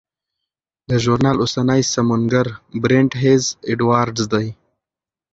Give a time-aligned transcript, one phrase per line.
[0.89, 2.47] د ژورنال اوسنی سمونګر
[2.81, 4.47] برینټ هیز اډوارډز دی.